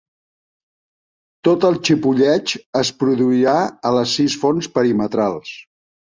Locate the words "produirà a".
3.03-3.91